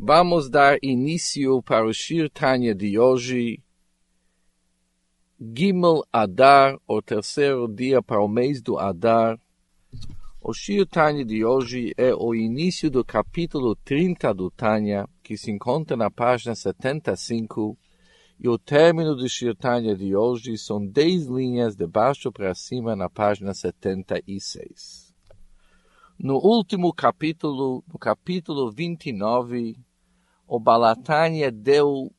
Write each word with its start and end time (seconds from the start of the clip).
Vamos 0.00 0.48
dar 0.48 0.78
início 0.80 1.60
para 1.60 1.84
o 1.84 1.92
Shir 1.92 2.30
Tanya 2.30 2.72
de 2.72 2.96
hoje, 2.96 3.60
Gimel 5.40 6.04
Adar, 6.12 6.78
o 6.86 7.02
terceiro 7.02 7.66
dia 7.66 8.00
para 8.00 8.22
o 8.22 8.28
mês 8.28 8.62
do 8.62 8.78
Adar. 8.78 9.36
O 10.40 10.54
Shir 10.54 10.86
Tanya 10.86 11.24
de 11.24 11.44
hoje 11.44 11.92
é 11.96 12.14
o 12.14 12.32
início 12.32 12.88
do 12.88 13.04
capítulo 13.04 13.74
30 13.74 14.32
do 14.32 14.52
Tanya, 14.52 15.08
que 15.20 15.36
se 15.36 15.50
encontra 15.50 15.96
na 15.96 16.08
página 16.08 16.54
75, 16.54 17.76
e 18.38 18.48
o 18.48 18.56
término 18.56 19.16
do 19.16 19.28
Shir 19.28 19.56
Tanya 19.56 19.96
de 19.96 20.14
hoje 20.14 20.56
são 20.56 20.86
10 20.86 21.26
linhas 21.26 21.74
de 21.74 21.88
baixo 21.88 22.30
para 22.30 22.54
cima 22.54 22.94
na 22.94 23.10
página 23.10 23.52
76. 23.52 25.12
No 26.20 26.36
último 26.36 26.94
capítulo, 26.94 27.82
no 27.92 27.98
capítulo 27.98 28.70
29, 28.70 29.76
o 30.48 30.58
Balatânia 30.58 31.52
deu 31.52 32.10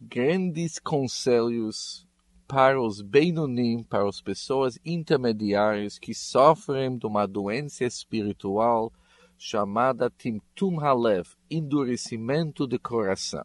grandes 0.00 0.78
conselhos 0.78 2.08
para 2.48 2.80
os 2.80 3.02
Benunim, 3.02 3.82
para 3.82 4.08
as 4.08 4.22
pessoas 4.22 4.78
intermediárias 4.82 5.98
que 5.98 6.14
sofrem 6.14 6.96
de 6.96 7.06
uma 7.06 7.26
doença 7.26 7.84
espiritual 7.84 8.90
chamada 9.36 10.10
Timtum 10.10 10.80
Halev, 10.80 11.28
endurecimento 11.50 12.66
de 12.66 12.78
coração. 12.78 13.44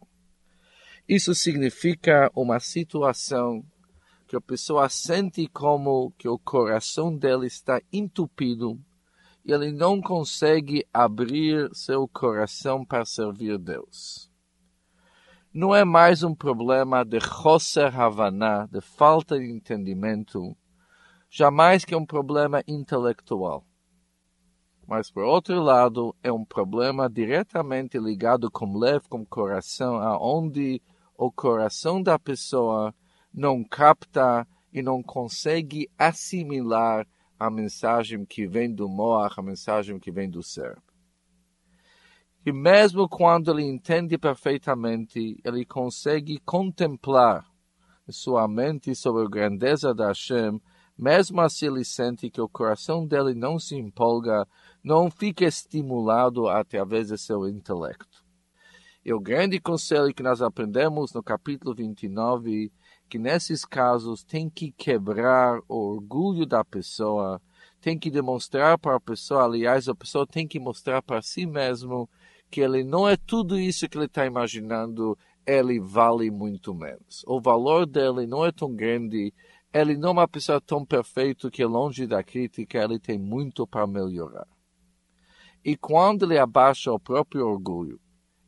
Isso 1.06 1.34
significa 1.34 2.30
uma 2.34 2.58
situação 2.58 3.62
que 4.26 4.34
a 4.34 4.40
pessoa 4.40 4.88
sente 4.88 5.46
como 5.46 6.10
que 6.16 6.26
o 6.26 6.38
coração 6.38 7.14
dela 7.14 7.46
está 7.46 7.82
entupido 7.92 8.80
ele 9.52 9.70
não 9.70 10.00
consegue 10.00 10.84
abrir 10.92 11.70
seu 11.72 12.08
coração 12.08 12.84
para 12.84 13.04
servir 13.04 13.58
Deus. 13.58 14.30
Não 15.52 15.74
é 15.74 15.84
mais 15.84 16.22
um 16.22 16.34
problema 16.34 17.04
de 17.04 17.20
Choser 17.20 17.98
Havana, 17.98 18.68
de 18.70 18.80
falta 18.80 19.38
de 19.38 19.50
entendimento, 19.50 20.56
jamais 21.30 21.84
que 21.84 21.94
é 21.94 21.96
um 21.96 22.04
problema 22.04 22.62
intelectual. 22.66 23.64
Mas, 24.86 25.10
por 25.10 25.22
outro 25.24 25.60
lado, 25.62 26.14
é 26.22 26.30
um 26.30 26.44
problema 26.44 27.08
diretamente 27.08 27.98
ligado 27.98 28.50
com 28.50 28.76
leve, 28.76 29.08
com 29.08 29.24
coração, 29.24 29.96
aonde 29.96 30.82
o 31.16 31.30
coração 31.30 32.02
da 32.02 32.18
pessoa 32.18 32.94
não 33.32 33.64
capta 33.64 34.46
e 34.72 34.82
não 34.82 35.02
consegue 35.02 35.88
assimilar 35.98 37.06
a 37.38 37.50
mensagem 37.50 38.24
que 38.24 38.46
vem 38.46 38.72
do 38.72 38.88
Moach, 38.88 39.38
a 39.38 39.42
mensagem 39.42 39.98
que 39.98 40.10
vem 40.10 40.28
do 40.28 40.42
cérebro. 40.42 40.82
E 42.44 42.52
mesmo 42.52 43.08
quando 43.08 43.50
ele 43.50 43.64
entende 43.64 44.16
perfeitamente, 44.16 45.40
ele 45.44 45.64
consegue 45.64 46.38
contemplar 46.38 47.44
sua 48.08 48.46
mente 48.46 48.94
sobre 48.94 49.24
a 49.24 49.28
grandeza 49.28 49.92
da 49.92 50.08
Hashem, 50.08 50.60
mesmo 50.96 51.40
assim 51.40 51.66
ele 51.66 51.84
sente 51.84 52.30
que 52.30 52.40
o 52.40 52.48
coração 52.48 53.06
dele 53.06 53.34
não 53.34 53.58
se 53.58 53.74
empolga, 53.74 54.46
não 54.82 55.10
fica 55.10 55.44
estimulado 55.44 56.48
através 56.48 57.08
de 57.08 57.18
seu 57.18 57.48
intelecto. 57.48 58.24
E 59.04 59.12
o 59.12 59.20
grande 59.20 59.60
conselho 59.60 60.14
que 60.14 60.22
nós 60.22 60.40
aprendemos 60.40 61.12
no 61.12 61.22
capítulo 61.22 61.74
29 61.74 62.72
que 63.08 63.18
nesses 63.18 63.64
casos 63.64 64.24
tem 64.24 64.50
que 64.50 64.72
quebrar 64.72 65.60
o 65.68 65.94
orgulho 65.94 66.44
da 66.44 66.64
pessoa, 66.64 67.40
tem 67.80 67.98
que 67.98 68.10
demonstrar 68.10 68.78
para 68.78 68.96
a 68.96 69.00
pessoa, 69.00 69.44
aliás, 69.44 69.88
a 69.88 69.94
pessoa 69.94 70.26
tem 70.26 70.46
que 70.46 70.58
mostrar 70.58 71.02
para 71.02 71.22
si 71.22 71.46
mesmo 71.46 72.08
que 72.50 72.60
ele 72.60 72.82
não 72.84 73.08
é 73.08 73.16
tudo 73.16 73.58
isso 73.58 73.88
que 73.88 73.96
ele 73.96 74.06
está 74.06 74.26
imaginando, 74.26 75.16
ele 75.46 75.78
vale 75.80 76.30
muito 76.30 76.74
menos. 76.74 77.24
O 77.26 77.40
valor 77.40 77.86
dele 77.86 78.26
não 78.26 78.44
é 78.44 78.50
tão 78.50 78.74
grande, 78.74 79.32
ele 79.72 79.96
não 79.96 80.08
é 80.08 80.12
uma 80.12 80.28
pessoa 80.28 80.60
tão 80.60 80.84
perfeita 80.84 81.50
que 81.50 81.64
longe 81.64 82.06
da 82.06 82.22
crítica, 82.22 82.82
ele 82.82 82.98
tem 82.98 83.18
muito 83.18 83.66
para 83.66 83.86
melhorar. 83.86 84.46
E 85.64 85.76
quando 85.76 86.24
ele 86.24 86.38
abaixa 86.38 86.92
o 86.92 86.98
próprio 86.98 87.46
orgulho, 87.46 88.00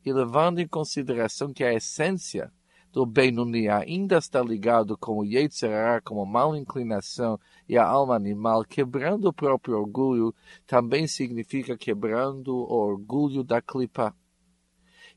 e 0.04 0.12
levando 0.12 0.58
em 0.58 0.66
consideração 0.66 1.52
que 1.52 1.62
a 1.62 1.74
essência 1.74 2.52
do 2.98 3.06
Benuni 3.06 3.69
ainda 3.69 4.19
está 4.19 4.42
ligado 4.42 4.98
com 4.98 5.19
o 5.19 5.25
Yetzirah, 5.25 6.00
com 6.00 6.20
a 6.20 6.26
mal 6.26 6.56
inclinação 6.56 7.38
e 7.69 7.78
a 7.78 7.86
alma 7.86 8.16
animal, 8.16 8.64
quebrando 8.64 9.28
o 9.28 9.32
próprio 9.32 9.78
orgulho, 9.78 10.34
também 10.66 11.06
significa 11.06 11.78
quebrando 11.78 12.53
o 12.53 12.75
orgulho 12.75 13.44
da 13.44 13.62
clipa. 13.62 14.12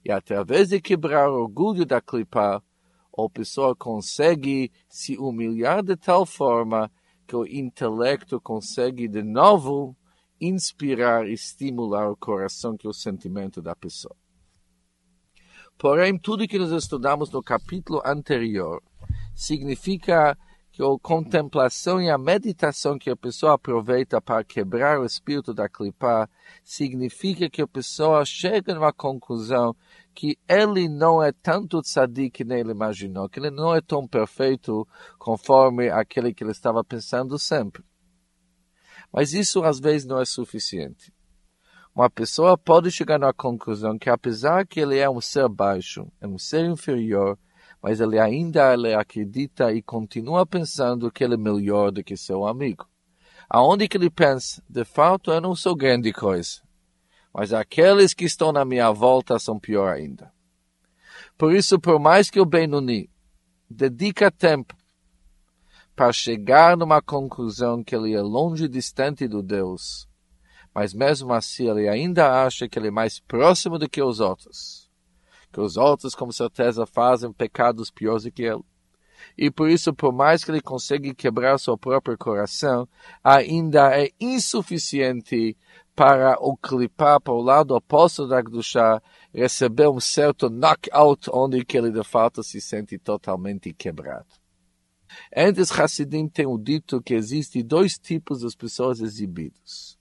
E 0.05 0.11
através 0.11 0.69
de 0.69 0.79
quebrar 0.79 1.31
o 1.31 1.41
orgulho 1.41 1.83
da 1.83 1.99
clipa, 1.99 2.63
a 3.17 3.29
pessoa 3.33 3.75
consegue 3.75 4.71
se 4.87 5.17
humilhar 5.17 5.81
de 5.81 5.95
tal 5.95 6.23
forma 6.23 6.91
que 7.25 7.35
o 7.35 7.47
intelecto 7.47 8.39
consegue 8.39 9.07
de 9.07 9.23
novo 9.23 9.97
inspirar 10.39 11.27
e 11.27 11.33
estimular 11.33 12.11
o 12.11 12.15
coração, 12.15 12.77
que 12.77 12.85
é 12.85 12.89
o 12.91 12.93
sentimento 12.93 13.59
da 13.59 13.75
pessoa. 13.75 14.20
Porém, 15.81 16.15
tudo 16.15 16.47
que 16.47 16.59
nós 16.59 16.69
estudamos 16.69 17.31
no 17.31 17.41
capítulo 17.41 18.03
anterior 18.05 18.83
significa 19.33 20.37
que 20.71 20.83
a 20.83 20.99
contemplação 21.01 21.99
e 21.99 22.07
a 22.07 22.19
meditação 22.19 22.99
que 22.99 23.09
a 23.09 23.15
pessoa 23.15 23.55
aproveita 23.55 24.21
para 24.21 24.43
quebrar 24.43 24.99
o 24.99 25.05
espírito 25.05 25.55
da 25.55 25.67
clipa 25.67 26.29
significa 26.63 27.49
que 27.49 27.63
a 27.63 27.67
pessoa 27.67 28.23
chega 28.23 28.75
numa 28.75 28.93
conclusão 28.93 29.75
que 30.13 30.37
ele 30.47 30.87
não 30.87 31.19
é 31.19 31.31
tanto 31.31 31.81
tzadik 31.81 32.29
que 32.29 32.53
ele 32.53 32.69
imaginou, 32.69 33.27
que 33.27 33.39
ele 33.39 33.49
não 33.49 33.73
é 33.73 33.81
tão 33.81 34.07
perfeito 34.07 34.87
conforme 35.17 35.89
aquele 35.89 36.31
que 36.31 36.43
ele 36.43 36.51
estava 36.51 36.83
pensando 36.83 37.39
sempre. 37.39 37.83
Mas 39.11 39.33
isso 39.33 39.63
às 39.63 39.79
vezes 39.79 40.05
não 40.05 40.21
é 40.21 40.25
suficiente 40.25 41.11
uma 41.93 42.09
pessoa 42.09 42.57
pode 42.57 42.89
chegar 42.89 43.21
à 43.23 43.33
conclusão 43.33 43.99
que 43.99 44.09
apesar 44.09 44.65
que 44.65 44.79
ele 44.79 44.97
é 44.97 45.09
um 45.09 45.19
ser 45.19 45.49
baixo, 45.49 46.07
é 46.21 46.27
um 46.27 46.37
ser 46.37 46.65
inferior, 46.65 47.37
mas 47.81 47.99
ele 47.99 48.17
ainda 48.17 48.73
ele 48.73 48.93
acredita 48.93 49.73
e 49.73 49.81
continua 49.81 50.45
pensando 50.45 51.11
que 51.11 51.23
ele 51.23 51.33
é 51.33 51.37
melhor 51.37 51.91
do 51.91 52.03
que 52.03 52.15
seu 52.15 52.45
amigo. 52.45 52.87
Aonde 53.49 53.87
que 53.87 53.97
ele 53.97 54.09
pensa, 54.09 54.63
de 54.69 54.85
fato 54.85 55.31
eu 55.31 55.41
não 55.41 55.53
sou 55.53 55.75
grande 55.75 56.13
coisa, 56.13 56.61
mas 57.33 57.51
aqueles 57.51 58.13
que 58.13 58.23
estão 58.23 58.51
na 58.51 58.63
minha 58.63 58.89
volta 58.91 59.37
são 59.37 59.59
pior 59.59 59.93
ainda. 59.93 60.31
Por 61.37 61.53
isso, 61.53 61.79
por 61.79 61.99
mais 61.99 62.29
que 62.29 62.39
o 62.39 62.45
Benuni 62.45 63.09
dedica 63.69 64.31
tempo 64.31 64.75
para 65.95 66.13
chegar 66.13 66.77
numa 66.77 67.01
conclusão 67.01 67.83
que 67.83 67.95
ele 67.95 68.13
é 68.13 68.21
longe 68.21 68.67
distante 68.67 69.27
do 69.27 69.43
Deus, 69.43 70.07
mas 70.73 70.93
mesmo 70.93 71.33
assim 71.33 71.69
ele 71.69 71.87
ainda 71.87 72.43
acha 72.43 72.67
que 72.67 72.79
ele 72.79 72.87
é 72.87 72.91
mais 72.91 73.19
próximo 73.19 73.77
do 73.77 73.89
que 73.89 74.01
os 74.01 74.19
outros. 74.19 74.89
Que 75.51 75.59
os 75.59 75.75
outros, 75.75 76.15
com 76.15 76.31
certeza, 76.31 76.85
fazem 76.85 77.31
pecados 77.33 77.91
piores 77.91 78.23
do 78.23 78.31
que 78.31 78.43
ele. 78.43 78.63
E 79.37 79.51
por 79.51 79.69
isso, 79.69 79.93
por 79.93 80.13
mais 80.13 80.43
que 80.43 80.51
ele 80.51 80.61
consiga 80.61 81.13
quebrar 81.13 81.59
seu 81.59 81.77
próprio 81.77 82.17
coração, 82.17 82.87
ainda 83.23 83.95
é 83.99 84.09
insuficiente 84.19 85.57
para 85.93 86.37
o 86.39 86.55
clipar 86.55 87.19
para 87.19 87.33
o 87.33 87.41
lado 87.41 87.75
oposto 87.75 88.25
da 88.25 88.41
Gdusha, 88.41 89.01
receber 89.33 89.89
um 89.89 89.99
certo 89.99 90.49
knockout 90.49 91.29
onde 91.33 91.65
ele 91.73 91.91
de 91.91 92.03
fato 92.03 92.41
se 92.41 92.61
sente 92.61 92.97
totalmente 92.97 93.73
quebrado. 93.73 94.25
Entre 95.35 95.61
os 95.61 95.71
Hassidim 95.71 96.29
tem 96.29 96.45
o 96.45 96.57
dito 96.57 97.01
que 97.01 97.13
existem 97.13 97.63
dois 97.63 97.99
tipos 97.99 98.39
de 98.39 98.55
pessoas 98.55 99.01
exibidas 99.01 99.99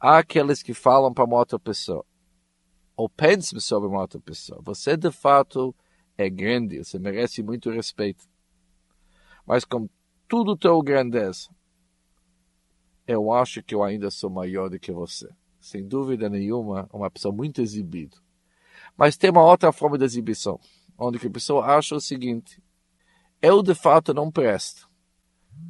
há 0.00 0.18
aqueles 0.18 0.62
que 0.62 0.74
falam 0.74 1.12
para 1.12 1.24
uma 1.24 1.36
outra 1.36 1.58
pessoa, 1.58 2.04
ou 2.96 3.08
pensam 3.08 3.60
sobre 3.60 3.88
uma 3.88 4.00
outra 4.00 4.20
pessoa. 4.20 4.60
Você, 4.64 4.96
de 4.96 5.10
fato, 5.10 5.74
é 6.16 6.28
grande, 6.28 6.78
você 6.78 6.98
merece 6.98 7.42
muito 7.42 7.70
respeito. 7.70 8.24
Mas 9.46 9.64
com 9.64 9.88
tudo 10.26 10.56
teu 10.56 10.80
grandeza, 10.82 11.48
eu 13.06 13.32
acho 13.32 13.62
que 13.62 13.74
eu 13.74 13.82
ainda 13.82 14.10
sou 14.10 14.28
maior 14.28 14.68
do 14.68 14.78
que 14.78 14.92
você. 14.92 15.28
Sem 15.60 15.86
dúvida 15.86 16.28
nenhuma, 16.28 16.88
uma 16.92 17.10
pessoa 17.10 17.34
muito 17.34 17.62
exibida. 17.62 18.16
Mas 18.96 19.16
tem 19.16 19.30
uma 19.30 19.44
outra 19.44 19.72
forma 19.72 19.96
de 19.96 20.04
exibição, 20.04 20.60
onde 20.98 21.24
a 21.24 21.30
pessoa 21.30 21.66
acha 21.66 21.94
o 21.96 22.00
seguinte: 22.00 22.62
eu 23.40 23.62
de 23.62 23.74
fato 23.74 24.12
não 24.12 24.30
presto, 24.30 24.88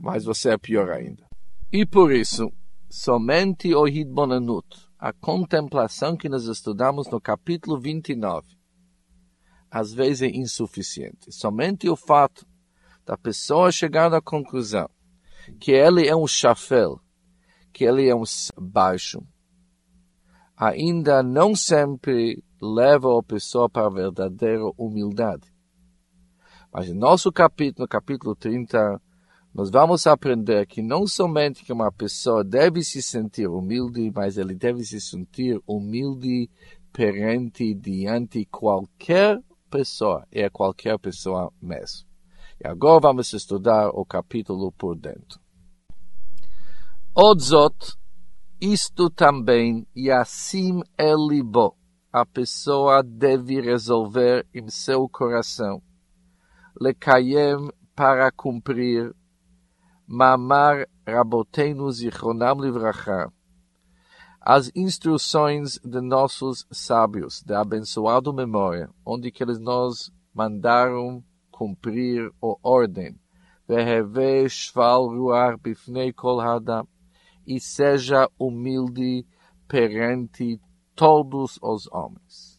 mas 0.01 0.25
você 0.25 0.51
é 0.51 0.59
pior 0.59 0.91
ainda. 0.91 1.27
E 1.71 1.85
por 1.87 2.13
isso, 2.13 2.53
somente 2.91 3.75
o 3.75 3.87
Hidbonanut, 3.87 4.67
a 4.99 5.13
contemplação 5.13 6.17
que 6.17 6.29
nós 6.29 6.45
estudamos 6.45 7.09
no 7.09 7.21
capítulo 7.21 7.79
29, 7.79 8.47
às 9.71 9.93
vezes 9.93 10.23
é 10.23 10.29
insuficiente. 10.29 11.31
Somente 11.31 11.89
o 11.89 11.97
fato 11.97 12.47
da 13.05 13.17
pessoa 13.17 13.71
chegar 13.71 14.13
à 14.13 14.21
conclusão 14.21 14.89
que 15.61 15.73
ele 15.73 16.07
é 16.07 16.15
um 16.15 16.27
chafel, 16.27 17.01
que 17.73 17.85
ele 17.85 18.09
é 18.09 18.15
um 18.15 18.25
baixo, 18.61 19.21
ainda 20.57 21.23
não 21.23 21.55
sempre 21.55 22.43
leva 22.61 23.19
a 23.19 23.23
pessoa 23.23 23.69
para 23.69 23.87
a 23.87 23.91
verdadeira 23.91 24.65
humildade. 24.77 25.53
Mas 26.73 26.89
em 26.89 26.95
nosso 26.95 27.33
capítulo, 27.33 27.85
no 27.85 27.89
capítulo 27.89 28.35
30, 28.35 29.01
nós 29.59 29.71
vamos 29.71 30.07
aprender 30.07 30.69
que 30.69 30.81
não 30.81 31.05
somente 31.05 31.65
que 31.65 31.73
uma 31.73 31.91
pessoa 31.91 32.45
deve 32.45 32.81
se 32.85 33.03
sentir 33.03 33.49
humilde, 33.49 34.09
mas 34.15 34.39
ele 34.39 34.55
deve 34.55 34.85
se 34.85 35.01
sentir 35.01 35.61
humilde 35.67 36.49
perante 36.93 37.75
diante 37.75 38.45
qualquer 38.45 39.43
pessoa, 39.69 40.25
é 40.31 40.49
qualquer 40.49 40.97
pessoa 41.01 41.53
mesmo. 41.61 42.07
E 42.63 42.69
agora 42.69 43.01
vamos 43.01 43.33
estudar 43.33 43.89
o 43.89 44.07
capítulo 44.07 44.71
por 44.71 44.95
dentro. 44.95 45.41
Odzot, 47.13 47.99
isto 48.61 49.11
também, 49.11 49.85
e 49.93 50.09
assim 50.09 50.83
é 50.97 51.13
libo, 51.17 51.77
a 52.13 52.25
pessoa 52.25 53.03
deve 53.03 53.61
resolver 53.61 54.47
em 54.55 54.71
seu 54.71 55.09
coração. 55.09 55.83
Lekayem 56.81 57.73
para 57.97 58.31
cumprir 58.31 59.13
Mamar 60.11 60.89
Rabotenu 61.07 61.93
Zichronam 61.93 62.59
Livracha, 62.63 63.31
as 64.41 64.73
instruções 64.75 65.79
de 65.85 66.01
nossos 66.01 66.67
sábios, 66.71 67.43
de 67.43 67.53
abençoado 67.53 68.33
memória, 68.33 68.89
onde 69.05 69.31
que 69.31 69.43
eles 69.43 69.59
nos 69.59 70.11
mandaram 70.33 71.23
cumprir 71.51 72.33
a 72.43 72.55
ordem, 72.63 73.21
Veheve 73.69 74.49
Shval 74.49 75.09
Ruar 75.09 75.59
Bifnei 75.59 76.11
Kol 76.11 76.41
Hadam, 76.41 76.89
e 77.47 77.61
seja 77.61 78.31
humilde 78.39 79.27
perante 79.69 80.59
todos 80.95 81.59
os 81.61 81.87
homens. 81.93 82.59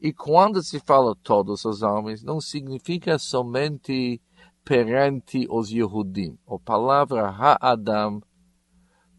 E 0.00 0.12
quando 0.12 0.62
se 0.62 0.78
fala 0.78 1.16
todos 1.16 1.64
os 1.64 1.82
homens, 1.82 2.22
não 2.22 2.40
significa 2.40 3.18
somente 3.18 4.22
perante 4.66 5.46
os 5.48 5.70
Yehudim. 5.70 6.36
A 6.44 6.58
palavra 6.58 7.28
Ha-Adam, 7.28 8.20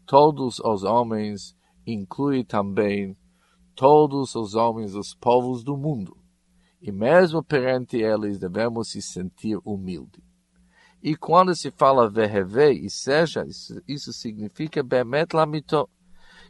todos 0.04 0.60
os 0.60 0.84
homens, 0.84 1.56
inclui 1.86 2.44
também 2.44 3.16
todos 3.74 4.34
os 4.34 4.54
homens 4.54 4.92
dos 4.92 5.14
povos 5.14 5.64
do 5.64 5.74
mundo. 5.74 6.14
E 6.82 6.92
mesmo 6.92 7.42
perante 7.42 7.96
eles 7.96 8.38
devemos 8.38 8.90
se 8.90 9.00
sentir 9.00 9.58
humilde. 9.64 10.22
E 11.02 11.16
quando 11.16 11.56
se 11.56 11.70
fala 11.70 12.10
verreve, 12.10 12.72
e 12.72 12.90
seja, 12.90 13.46
isso, 13.46 13.80
isso 13.88 14.12
significa 14.12 14.82
bemet 14.82 15.34
lamito. 15.34 15.88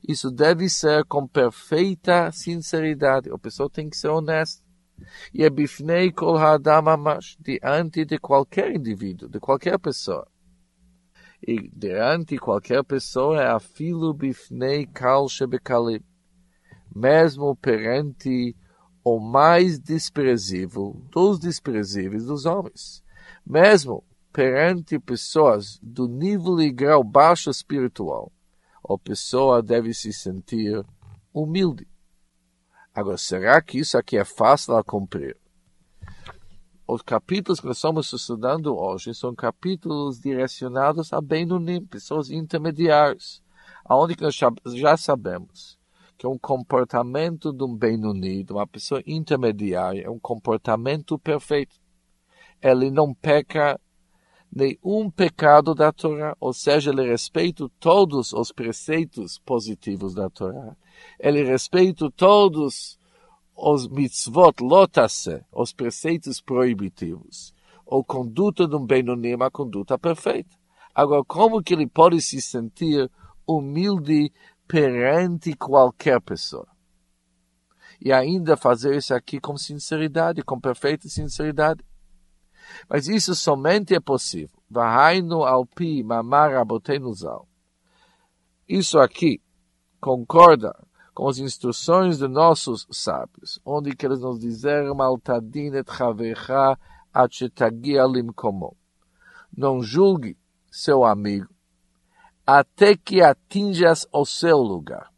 Isso 0.06 0.28
deve 0.28 0.68
ser 0.68 1.04
com 1.04 1.24
perfeita 1.26 2.32
sinceridade. 2.32 3.30
A 3.30 3.38
pessoa 3.38 3.70
tem 3.70 3.88
que 3.88 3.96
ser 3.96 4.08
honesta 4.08 4.68
e 5.32 5.44
é 5.44 5.50
bifnei 5.50 6.10
kol 6.12 6.36
ha'adam 6.36 6.88
amash, 6.88 7.36
diante 7.40 8.04
de 8.04 8.18
qualquer 8.18 8.74
indivíduo, 8.74 9.28
de 9.28 9.38
qualquer 9.38 9.78
pessoa. 9.78 10.26
E 11.46 11.68
diante 11.68 12.34
de 12.34 12.38
qualquer 12.38 12.82
pessoa 12.84 13.40
é 13.40 13.48
afilo 13.48 14.12
bifnei 14.12 14.86
kal 14.86 15.28
shebekalim, 15.28 16.02
mesmo 16.94 17.54
perante 17.56 18.56
o 19.04 19.18
mais 19.18 19.78
desprezível 19.78 21.00
dos 21.10 21.38
desprezíveis 21.38 22.26
dos 22.26 22.44
homens. 22.44 23.02
Mesmo 23.46 24.04
perante 24.32 24.98
pessoas 24.98 25.78
do 25.82 26.06
nível 26.06 26.60
e 26.60 26.70
grau 26.70 27.02
baixo 27.02 27.50
espiritual, 27.50 28.32
a 28.88 28.98
pessoa 28.98 29.62
deve 29.62 29.94
se 29.94 30.12
sentir 30.12 30.84
humilde. 31.32 31.86
Agora, 32.98 33.16
será 33.16 33.62
que 33.62 33.78
isso 33.78 33.96
aqui 33.96 34.18
é 34.18 34.24
fácil 34.24 34.76
a 34.76 34.82
cumprir? 34.82 35.36
Os 36.84 37.00
capítulos 37.00 37.60
que 37.60 37.66
nós 37.68 37.76
estamos 37.76 38.12
estudando 38.12 38.76
hoje 38.76 39.14
são 39.14 39.36
capítulos 39.36 40.18
direcionados 40.18 41.12
a 41.12 41.20
Benunim, 41.20 41.86
pessoas 41.86 42.28
intermediárias, 42.28 43.40
aonde 43.84 44.16
nós 44.20 44.36
já 44.74 44.96
sabemos 44.96 45.78
que 46.18 46.26
um 46.26 46.36
comportamento 46.36 47.52
de 47.52 47.62
um 47.62 47.72
Benuni, 47.72 48.42
de 48.42 48.52
uma 48.52 48.66
pessoa 48.66 49.00
intermediária, 49.06 50.02
é 50.04 50.10
um 50.10 50.18
comportamento 50.18 51.16
perfeito. 51.20 51.76
Ele 52.60 52.90
não 52.90 53.14
peca 53.14 53.80
nenhum 54.54 55.10
pecado 55.10 55.74
da 55.74 55.92
Torá, 55.92 56.36
ou 56.40 56.52
seja, 56.52 56.90
ele 56.90 57.06
respeita 57.06 57.68
todos 57.78 58.32
os 58.32 58.50
preceitos 58.50 59.38
positivos 59.38 60.14
da 60.14 60.28
Torá. 60.30 60.76
Ele 61.18 61.44
respeita 61.44 62.10
todos 62.10 62.98
os 63.54 63.88
mitzvot 63.88 64.62
lotase, 64.62 65.44
os 65.52 65.72
preceitos 65.72 66.40
proibitivos. 66.40 67.52
Ou 67.84 68.04
conduta 68.04 68.66
de 68.66 68.76
um 68.76 68.84
Benonim, 68.84 69.36
a 69.40 69.50
conduta 69.50 69.98
perfeita. 69.98 70.56
Agora, 70.94 71.24
como 71.24 71.62
que 71.62 71.74
ele 71.74 71.86
pode 71.86 72.20
se 72.20 72.40
sentir 72.40 73.10
humilde 73.46 74.32
perante 74.66 75.54
qualquer 75.54 76.20
pessoa? 76.20 76.68
E 78.00 78.12
ainda 78.12 78.56
fazer 78.56 78.96
isso 78.96 79.14
aqui 79.14 79.40
com 79.40 79.56
sinceridade, 79.56 80.42
com 80.42 80.60
perfeita 80.60 81.08
sinceridade. 81.08 81.84
Mas 82.88 83.08
isso 83.08 83.34
somente 83.34 83.94
é 83.94 84.00
possível. 84.00 84.58
Vahainu 84.70 85.44
alpi 85.44 86.02
mamar 86.02 86.52
zal. 87.14 87.48
Isso 88.69 88.98
aqui 88.98 89.40
concorda 90.00 90.75
com 91.14 91.28
as 91.28 91.38
instruções 91.38 92.19
de 92.19 92.28
nossos 92.28 92.86
sábios, 92.90 93.58
onde 93.64 93.96
que 93.96 94.06
eles 94.06 94.20
nos 94.20 94.38
disseram 94.38 95.00
altadin 95.02 95.75
et 95.75 95.90
chavecha 95.90 96.78
achetagia 97.12 98.04
limkomo. 98.04 98.76
Não 99.56 99.82
julgue 99.82 100.36
seu 100.70 101.04
amigo 101.04 101.48
até 102.50 102.96
que 102.96 103.20
atinjas 103.20 104.06
o 104.10 104.24
seu 104.24 104.56
lugar. 104.56 105.12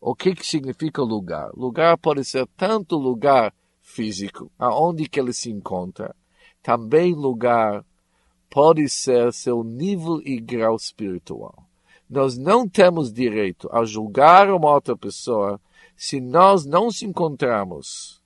O 0.00 0.14
que, 0.14 0.32
que 0.32 0.46
significa 0.46 1.02
lugar? 1.02 1.50
Lugar 1.54 1.98
pode 1.98 2.24
ser 2.24 2.46
tanto 2.56 2.96
lugar 2.96 3.52
físico, 3.80 4.48
aonde 4.56 5.08
que 5.08 5.18
ele 5.18 5.32
se 5.32 5.50
encontra, 5.50 6.14
também 6.62 7.14
lugar 7.14 7.84
pode 8.48 8.88
ser 8.88 9.32
seu 9.32 9.64
nível 9.64 10.20
e 10.24 10.38
grau 10.38 10.76
espiritual. 10.76 11.64
Nós 12.08 12.36
não 12.36 12.68
temos 12.68 13.12
direito 13.12 13.68
a 13.72 13.84
julgar 13.84 14.50
uma 14.50 14.70
outra 14.70 14.96
pessoa 14.96 15.60
se 15.96 16.20
nós 16.20 16.66
não 16.66 16.90
se 16.90 17.06
encontramos 17.06 18.20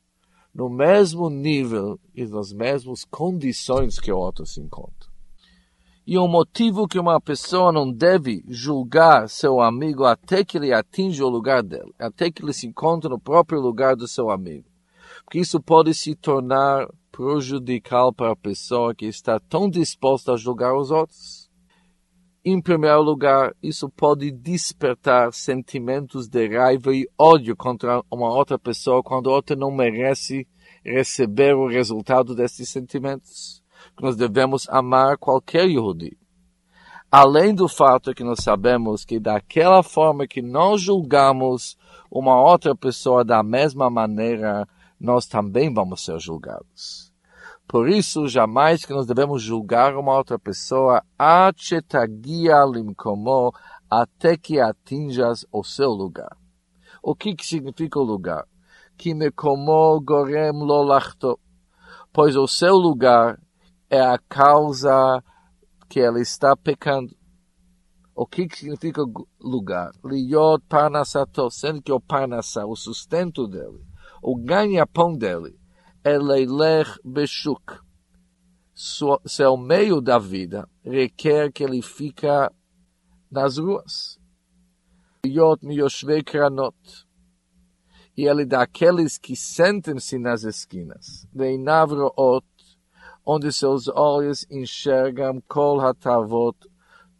no 0.53 0.69
mesmo 0.69 1.29
nível 1.31 2.01
e 2.15 2.25
nas 2.25 2.53
mesmas 2.53 3.05
condições 3.05 4.01
que 4.01 4.11
o 4.11 4.19
outro 4.19 4.47
se 4.47 4.61
encontra. 4.61 5.07
E 6.07 6.17
o 6.17 6.27
motivo 6.27 6.89
que 6.89 6.99
uma 6.99 7.21
pessoa 7.21 7.71
não 7.71 7.93
deve 7.93 8.43
julgar 8.49 9.29
seu 9.29 9.61
amigo 9.61 10.05
até 10.05 10.45
que 10.45 10.57
ele 10.57 10.73
atinja 10.73 11.25
o 11.25 11.29
lugar 11.29 11.63
dele, 11.63 11.93
até 11.99 12.31
que 12.31 12.43
ele 12.43 12.53
se 12.53 12.67
encontre 12.67 13.11
no 13.11 13.19
próprio 13.19 13.61
lugar 13.61 13.95
do 13.95 14.09
seu 14.09 14.31
amigo. 14.31 14.65
Porque 15.25 15.41
isso 15.41 15.61
pode 15.61 15.93
se 15.95 16.15
tornar 16.15 16.89
prejudicial 17.17 18.13
para 18.13 18.33
a 18.33 18.37
pessoa 18.37 18.95
que 18.95 19.07
está 19.07 19.41
tão 19.41 19.71
disposta 19.71 20.33
a 20.33 20.37
julgar 20.37 20.77
os 20.77 20.91
outros. 20.91 21.51
Em 22.45 22.61
primeiro 22.61 23.01
lugar, 23.01 23.55
isso 23.63 23.89
pode 23.89 24.31
despertar 24.31 25.33
sentimentos 25.33 26.29
de 26.29 26.47
raiva 26.47 26.95
e 26.95 27.09
ódio 27.19 27.57
contra 27.57 28.03
uma 28.11 28.29
outra 28.29 28.59
pessoa 28.59 29.03
quando 29.03 29.31
a 29.31 29.33
outra 29.33 29.57
não 29.57 29.71
merece 29.71 30.47
receber 30.85 31.57
o 31.57 31.67
resultado 31.67 32.35
desses 32.35 32.69
sentimentos. 32.69 33.63
Nós 34.01 34.15
devemos 34.15 34.69
amar 34.69 35.17
qualquer 35.17 35.67
Yehudi. 35.67 36.19
Além 37.11 37.55
do 37.55 37.67
fato 37.67 38.15
que 38.15 38.23
nós 38.23 38.41
sabemos 38.43 39.05
que 39.05 39.19
daquela 39.19 39.83
forma 39.83 40.27
que 40.27 40.43
nós 40.43 40.83
julgamos 40.83 41.77
uma 42.11 42.41
outra 42.41 42.77
pessoa 42.77 43.25
da 43.25 43.43
mesma 43.43 43.89
maneira, 43.89 44.69
nós 44.99 45.27
também 45.27 45.73
vamos 45.73 46.05
ser 46.05 46.19
julgados. 46.19 47.13
Por 47.69 47.89
isso, 47.89 48.29
jamais 48.29 48.85
que 48.85 48.93
nós 48.93 49.07
devemos 49.07 49.43
julgar 49.43 49.97
uma 49.97 50.17
outra 50.17 50.39
pessoa 50.39 51.03
até 53.91 54.37
que 54.37 54.61
atinjas 54.61 55.45
o 55.51 55.65
seu 55.65 55.91
lugar. 55.91 56.37
O 57.03 57.15
que, 57.15 57.35
que 57.35 57.45
significa 57.45 57.99
o 57.99 58.05
lugar? 58.05 58.47
Que 58.97 59.15
me 59.15 59.31
como 59.31 60.01
gorem 60.01 60.53
lolachto. 60.53 61.39
Pois 62.13 62.37
o 62.37 62.47
seu 62.47 62.77
lugar 62.77 63.39
é 63.91 64.01
a 64.01 64.19
causa 64.29 65.23
que 65.89 66.01
ela 66.01 66.21
está 66.21 66.57
pecando. 66.57 67.15
O 68.15 68.27
que, 68.27 68.47
que 68.47 68.59
significa 68.59 69.03
lugar? 69.41 69.91
Liot 70.05 70.65
parnasato, 70.69 71.51
sendo 71.51 71.83
que 71.83 71.93
o 71.93 72.01
parnasá, 72.01 72.65
o 72.65 72.75
sustento 72.75 73.47
dele, 73.47 73.85
o 74.23 74.37
ganha-pão 74.37 75.17
dele, 75.17 75.59
Eleilech 76.05 76.99
Beshuk. 77.05 77.81
Seu 79.27 79.57
meio 79.57 80.01
da 80.01 80.19
vida 80.19 80.69
requer 80.85 81.51
que 81.51 81.65
ele 81.65 81.81
fica 81.81 82.53
nas 83.31 83.57
ruas. 83.57 84.19
Yot 85.27 85.65
Miyoshvei 85.65 86.23
e 88.17 88.25
ele 88.27 88.47
daqueles 88.47 89.19
que 89.19 89.37
sentem-se 89.37 90.19
nas 90.19 90.43
esquinas. 90.43 91.27
Veinavroot, 91.35 92.47
onde 93.25 93.53
seus 93.53 93.89
olhos 93.89 94.47
enxergam 94.51 95.43
kol 95.47 95.81
hatavot, 95.81 96.57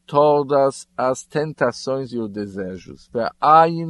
todas 0.07 0.89
as 0.97 1.25
tentações 1.25 2.13
e 2.13 2.19
os 2.19 2.31
desejos. 2.31 3.11
Ve'ayin 3.13 3.89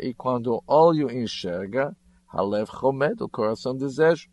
e 0.00 0.14
quando 0.14 0.54
o 0.54 0.62
olho 0.66 1.10
enxerga, 1.10 1.96
halev 2.28 2.68
chomed, 2.70 3.22
o 3.22 3.28
coração 3.28 3.76
deseja. 3.76 4.28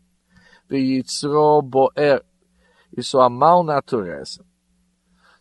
Ve'itzro 0.68 1.62
boer, 1.62 2.24
e 2.96 3.02
sua 3.02 3.28
mal 3.28 3.62
natureza. 3.62 4.44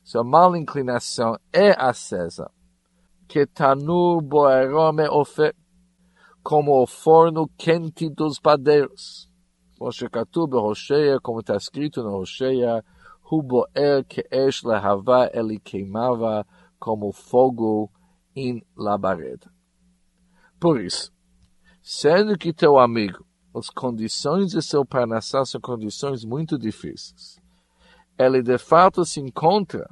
Sua 0.04 0.24
mal 0.24 0.56
inclinação 0.56 1.38
é 1.52 1.72
acesa. 1.78 2.52
Que 3.28 3.46
tanur 3.46 4.22
boerome 4.22 5.08
ofe, 5.10 5.54
como 6.44 6.82
o 6.82 6.86
forno 6.86 7.50
quente 7.58 8.10
dos 8.10 8.40
padeiros. 8.40 9.28
Katuba 10.12 10.60
Rocheia, 10.60 11.20
como 11.20 11.40
está 11.40 11.56
escrito 11.56 12.04
no 12.04 12.12
Rocheia, 12.12 12.84
Huboer 13.30 14.06
que 14.06 14.24
esh 14.30 14.64
lehava, 14.64 15.30
ele 15.34 15.60
queimava 15.60 16.46
como 16.80 17.12
fogo 17.12 17.92
em 18.36 18.64
labareda. 18.76 19.52
Por 20.60 20.80
isso, 20.80 21.12
sendo 21.88 22.36
que 22.36 22.52
teu 22.52 22.80
amigo, 22.80 23.24
as 23.54 23.70
condições 23.70 24.50
de 24.50 24.62
seu 24.64 24.84
parnassá 24.84 25.46
são 25.46 25.62
condições 25.62 26.26
muito 26.26 26.58
difíceis. 26.58 27.40
Ele 28.18 28.42
de 28.42 28.58
fato 28.58 29.06
se 29.06 29.20
encontra 29.20 29.88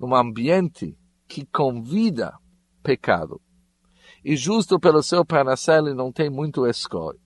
num 0.00 0.14
ambiente 0.14 0.96
que 1.28 1.44
convida 1.44 2.32
pecado. 2.82 3.38
E 4.24 4.34
justo 4.34 4.80
pelo 4.80 5.02
seu 5.02 5.26
parnassá 5.26 5.76
ele 5.76 5.92
não 5.92 6.10
tem 6.10 6.30
muito 6.30 6.66
escolha. 6.66 7.20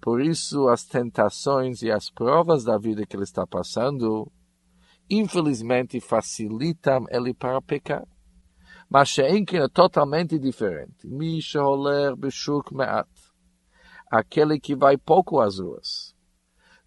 Por 0.00 0.20
isso, 0.20 0.68
as 0.68 0.84
tentações 0.84 1.82
e 1.82 1.90
as 1.90 2.08
provas 2.08 2.62
da 2.62 2.78
vida 2.78 3.04
que 3.04 3.16
ele 3.16 3.24
está 3.24 3.44
passando 3.44 4.30
infelizmente 5.10 6.00
facilitam 6.00 7.04
ele 7.10 7.34
para 7.34 7.60
pecar. 7.60 8.06
Mas 8.88 9.10
Sheenkin 9.10 9.58
é 9.58 9.68
totalmente 9.68 10.38
diferente. 10.38 11.06
Misha 11.06 11.62
Holer 11.62 12.16
Beshuk 12.16 12.74
Me'at. 12.74 13.08
Aquele 14.10 14.58
que 14.58 14.74
vai 14.74 14.96
pouco 14.96 15.40
às 15.40 15.58
ruas. 15.58 16.14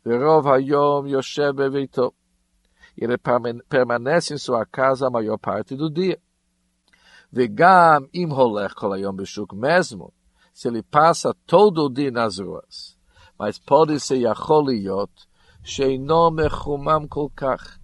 Verov 0.03 0.47
Hayom 0.47 1.07
Yoshev 1.07 1.53
Beveito. 1.53 2.13
Ele 2.97 3.17
permanece 3.69 4.33
em 4.33 4.37
sua 4.37 4.65
casa 4.65 5.07
a 5.07 5.11
maior 5.11 5.37
parte 5.37 5.75
do 5.75 5.89
dia. 5.89 6.19
Vegam 7.31 8.09
Im 8.13 8.31
Holer 8.31 8.73
Kol 8.73 8.93
Hayom 8.93 9.15
Beshuk 9.15 9.55
mesmo, 9.55 10.11
se 10.53 10.67
ele 10.67 10.83
passa 10.83 11.33
todo 11.45 11.85
o 11.85 11.89
dia 11.89 12.11
nas 12.11 12.39
ruas. 12.39 12.97
Mas 13.39 13.57
pode 13.57 13.97
ser 13.99 14.17
Yachol 14.17 14.71
Yot, 14.73 15.13
Sheino 15.63 16.29
Mechumam 16.31 17.07
Kolkach 17.07 17.80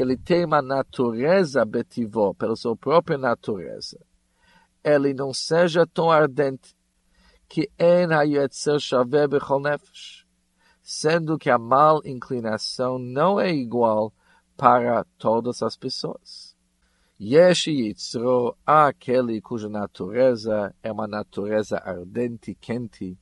que 0.00 0.04
ele 0.04 0.16
tem 0.16 0.46
uma 0.46 0.62
natureza 0.62 1.62
betivó, 1.62 2.32
pela 2.32 2.56
sua 2.56 2.74
própria 2.74 3.18
natureza, 3.18 4.00
ele 4.82 5.12
não 5.12 5.34
seja 5.34 5.86
tão 5.86 6.10
ardente 6.10 6.74
que 7.46 7.70
en 7.78 8.10
hayetzer 8.10 8.80
shaveh 8.80 9.28
bechol 9.28 9.60
nefesh, 9.60 10.26
sendo 10.82 11.36
que 11.36 11.50
a 11.50 11.58
mal 11.58 12.00
inclinação 12.02 12.98
não 12.98 13.38
é 13.38 13.52
igual 13.52 14.10
para 14.56 15.04
todas 15.18 15.62
as 15.62 15.76
pessoas. 15.76 16.56
Yesh 17.20 17.66
yitzro, 17.66 18.56
aquele 18.64 19.38
cuja 19.42 19.68
natureza 19.68 20.74
é 20.82 20.90
uma 20.90 21.06
natureza 21.06 21.76
ardente, 21.76 22.54
quente, 22.54 23.18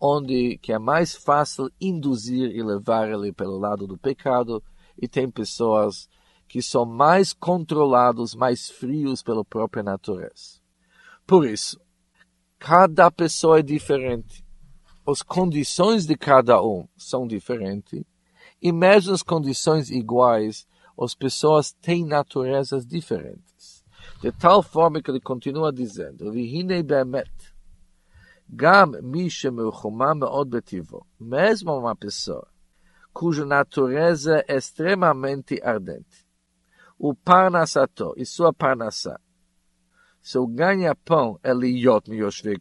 onde 0.00 0.58
que 0.58 0.72
é 0.72 0.78
mais 0.78 1.12
fácil 1.16 1.68
induzir 1.80 2.54
e 2.54 2.62
levar 2.62 3.10
ele 3.10 3.32
pelo 3.32 3.58
lado 3.58 3.84
do 3.84 3.98
pecado, 3.98 4.62
e 5.00 5.08
tem 5.08 5.30
pessoas 5.30 6.08
que 6.48 6.62
são 6.62 6.84
mais 6.84 7.32
controlados, 7.32 8.34
mais 8.34 8.68
frios 8.68 9.22
pela 9.22 9.44
própria 9.44 9.82
natureza. 9.82 10.60
Por 11.26 11.46
isso, 11.46 11.80
cada 12.58 13.10
pessoa 13.10 13.58
é 13.58 13.62
diferente. 13.62 14.44
As 15.06 15.22
condições 15.22 16.06
de 16.06 16.16
cada 16.16 16.62
um 16.62 16.86
são 16.96 17.26
diferentes 17.26 18.02
e 18.62 18.72
mesmo 18.72 19.12
as 19.12 19.22
condições 19.22 19.90
iguais, 19.90 20.66
as 20.98 21.14
pessoas 21.14 21.72
têm 21.72 22.06
naturezas 22.06 22.86
diferentes. 22.86 23.84
De 24.22 24.32
tal 24.32 24.62
forma 24.62 25.02
que 25.02 25.10
ele 25.10 25.20
continua 25.20 25.72
dizendo, 25.72 26.30
Vihine 26.32 26.82
be'emet, 26.82 27.30
gam 28.48 28.92
mi 29.02 29.28
shemeuchumam 29.28 30.14
me'od 30.14 30.48
betivo, 30.48 31.06
mesmo 31.18 31.76
uma 31.76 31.96
pessoa 31.96 32.53
cuja 33.14 33.46
natureza 33.46 34.44
é 34.48 34.56
extremamente 34.56 35.60
ardente. 35.62 36.26
O 36.98 37.14
parnassato 37.14 38.12
e 38.16 38.26
sua 38.26 38.52
parnassá. 38.52 39.20
Seu 40.20 40.46
ganha-pão 40.46 41.38
é 41.42 41.54
liot 41.54 42.10
miyoshvei. 42.10 42.58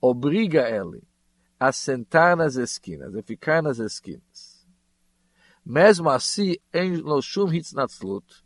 Obriga 0.00 0.68
ele 0.70 1.02
a 1.58 1.72
sentar 1.72 2.36
nas 2.36 2.54
esquinas, 2.54 3.14
a 3.16 3.22
ficar 3.22 3.62
nas 3.62 3.78
esquinas. 3.78 4.64
Mesmo 5.64 6.08
assim, 6.10 6.56
em 6.72 6.96
Loshum 6.96 7.52
Hitznatzlut, 7.52 8.44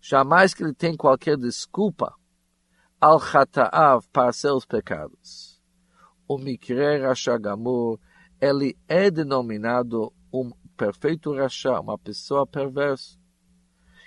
jamais 0.00 0.54
que 0.54 0.62
ele 0.62 0.74
tem 0.74 0.96
qualquer 0.96 1.36
desculpa 1.36 2.14
al 3.00 3.18
chataav 3.20 4.06
para 4.12 4.32
seus 4.32 4.64
pecados. 4.64 5.60
O 6.28 6.38
mikre 6.38 6.98
rashagamur 6.98 7.98
ele 8.40 8.76
é 8.88 9.10
denominado 9.10 10.12
um 10.32 10.50
perfeito 10.76 11.34
rachá, 11.34 11.78
uma 11.78 11.98
pessoa 11.98 12.46
perversa. 12.46 13.18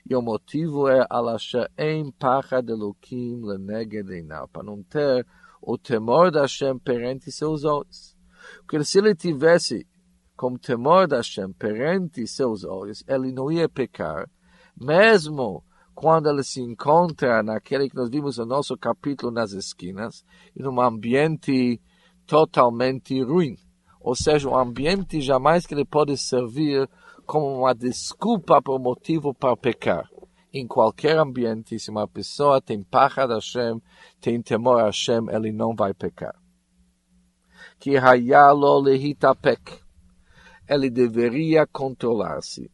E 0.09 0.15
o 0.15 0.21
motivo 0.21 0.89
é 0.89 1.05
em 1.77 2.11
pacha 2.11 2.61
de 2.61 2.73
Lukim 2.73 3.39
leneged 3.41 4.07
para 4.51 4.63
não 4.63 4.81
ter 4.83 5.25
o 5.61 5.77
temor 5.77 6.31
da 6.31 6.41
Hashem 6.41 6.77
perante 6.79 7.31
seus 7.31 7.63
olhos. 7.63 8.17
Porque 8.65 8.83
se 8.83 8.97
ele 8.97 9.15
tivesse 9.15 9.87
com 10.35 10.57
temor 10.57 11.07
da 11.07 11.17
Hashem 11.17 11.53
perante 11.53 12.27
seus 12.27 12.65
olhos, 12.65 13.03
ele 13.07 13.31
não 13.31 13.51
ia 13.51 13.69
pecar, 13.69 14.29
mesmo 14.75 15.63
quando 15.95 16.27
ele 16.27 16.43
se 16.43 16.59
encontra 16.59 17.43
naquele 17.43 17.87
que 17.87 17.95
nós 17.95 18.09
vimos 18.09 18.39
no 18.39 18.45
nosso 18.45 18.75
capítulo 18.75 19.31
nas 19.31 19.51
esquinas, 19.51 20.25
em 20.57 20.67
um 20.67 20.81
ambiente 20.81 21.79
totalmente 22.25 23.21
ruim 23.21 23.55
ou 24.03 24.13
seja, 24.15 24.49
um 24.49 24.55
ambiente 24.55 25.21
jamais 25.21 25.65
que 25.65 25.73
ele 25.73 25.85
pode 25.85 26.17
servir 26.17 26.89
como 27.25 27.59
uma 27.59 27.73
desculpa 27.73 28.61
para 28.61 28.73
o 28.73 28.77
motivo 28.77 29.33
para 29.33 29.55
pecar. 29.55 30.09
Em 30.53 30.67
qualquer 30.67 31.17
ambiente, 31.17 31.79
se 31.79 31.89
uma 31.89 32.05
pessoa 32.05 32.61
tem 32.61 32.83
pacha 32.83 33.25
de 33.25 33.33
Hashem, 33.33 33.81
tem 34.19 34.41
temor 34.41 34.81
a 34.81 34.85
Hashem, 34.87 35.29
ele 35.29 35.53
não 35.53 35.73
vai 35.73 35.93
pecar. 35.93 36.35
Que 37.79 37.95
hayalo 37.95 38.77
lehitapek. 38.81 39.81
Ele 40.67 40.89
deveria 40.89 41.65
controlar-se. 41.65 42.69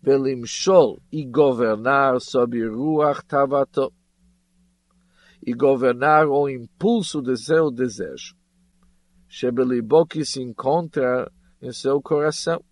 Velimshol 0.00 1.00
e 1.10 1.24
governar 1.26 2.20
sob 2.20 2.64
ruach 2.64 3.24
tavato. 3.26 3.92
E 5.44 5.52
governar 5.52 6.28
o 6.28 6.48
impulso 6.48 7.20
de 7.20 7.36
seu 7.36 7.70
desejo 7.70 8.37
Shebeliboki 9.28 10.24
se 10.24 10.42
encontra 10.42 11.30
em 11.60 11.72
seu 11.72 12.00
coração. 12.00 12.64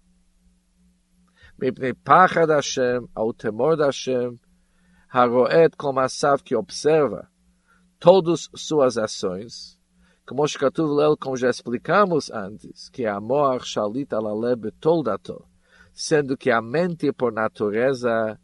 Mipnei 1.59 1.95
pachad 1.95 2.51
Hashem, 2.51 3.07
ao 3.15 3.33
temor 3.33 3.77
da 3.77 3.87
Hashem, 3.87 4.39
Haroet 5.09 5.75
sav 6.09 6.43
que 6.43 6.55
observa 6.55 7.31
todas 7.99 8.49
suas 8.55 8.99
ações, 8.99 9.79
como 10.27 10.45
como 11.19 11.37
já 11.37 11.49
explicamos 11.49 12.31
antes, 12.31 12.89
que 12.89 13.05
é 13.05 13.09
Amor 13.09 13.65
Shalit 13.65 14.13
alalebe 14.13 14.73
Toldato, 14.73 15.47
sendo 15.95 16.37
que 16.37 16.51
a 16.51 16.61
mente, 16.61 17.13
por 17.13 17.33
natureza, 17.33 18.39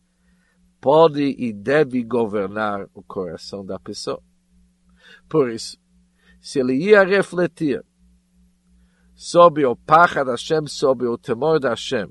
pode 0.81 1.35
e 1.39 1.53
deve 1.53 2.03
governar 2.03 2.89
o 2.95 3.03
coração 3.03 3.65
da 3.65 3.79
pessoa. 3.79 4.23
Por 5.29 5.51
isso, 5.51 5.77
se 6.41 6.61
ele 6.61 6.75
ia 6.75 7.05
refletir 7.05 7.85
sob 9.25 9.65
o 9.65 9.77
pacha 9.77 10.25
da 10.25 10.33
Hashem, 10.33 10.67
sob 10.67 11.07
o 11.07 11.17
temor 11.17 11.61
da 11.61 11.69
Hashem, 11.69 12.09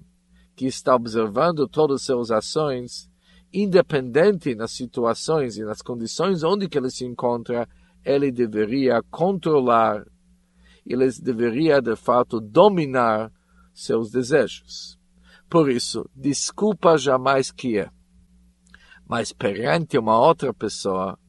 que 0.55 0.65
está 0.65 0.95
observando 0.95 1.67
todas 1.67 1.95
as 1.95 2.05
suas 2.05 2.31
ações, 2.31 3.09
independente 3.51 4.55
nas 4.55 4.71
situações 4.71 5.57
e 5.57 5.63
nas 5.65 5.81
condições 5.81 6.41
onde 6.41 6.69
ele 6.73 6.89
se 6.89 7.03
encontra, 7.03 7.67
ele 8.05 8.31
deveria 8.31 9.03
controlar, 9.11 10.05
ele 10.85 11.11
deveria 11.21 11.81
de 11.81 11.97
fato 11.97 12.39
dominar 12.39 13.29
seus 13.73 14.09
desejos. 14.09 14.97
Por 15.49 15.69
isso, 15.69 16.09
desculpa 16.15 16.97
jamais 16.97 17.51
que 17.51 17.77
é. 17.77 17.89
Mas 19.05 19.33
perante 19.33 19.97
uma 19.97 20.17
outra 20.17 20.53
pessoa, 20.53 21.19